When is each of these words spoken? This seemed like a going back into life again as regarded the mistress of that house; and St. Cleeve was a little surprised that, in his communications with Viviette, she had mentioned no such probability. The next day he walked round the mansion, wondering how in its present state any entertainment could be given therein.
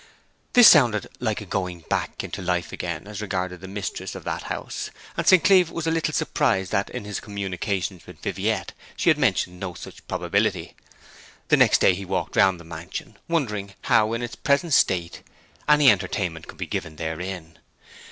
This 0.53 0.67
seemed 0.69 1.05
like 1.19 1.41
a 1.41 1.45
going 1.45 1.81
back 1.81 2.23
into 2.23 2.41
life 2.41 2.71
again 2.71 3.05
as 3.05 3.21
regarded 3.21 3.61
the 3.61 3.67
mistress 3.67 4.15
of 4.15 4.23
that 4.23 4.41
house; 4.49 4.89
and 5.15 5.27
St. 5.27 5.43
Cleeve 5.43 5.69
was 5.69 5.85
a 5.85 5.91
little 5.91 6.11
surprised 6.11 6.71
that, 6.71 6.89
in 6.89 7.05
his 7.05 7.19
communications 7.19 8.07
with 8.07 8.17
Viviette, 8.19 8.71
she 8.97 9.11
had 9.11 9.19
mentioned 9.19 9.59
no 9.59 9.75
such 9.75 10.07
probability. 10.07 10.75
The 11.49 11.57
next 11.57 11.81
day 11.81 11.93
he 11.93 12.03
walked 12.03 12.35
round 12.35 12.59
the 12.59 12.63
mansion, 12.63 13.17
wondering 13.27 13.75
how 13.83 14.13
in 14.13 14.23
its 14.23 14.35
present 14.35 14.73
state 14.73 15.21
any 15.69 15.91
entertainment 15.91 16.47
could 16.47 16.57
be 16.57 16.65
given 16.65 16.95
therein. 16.95 17.59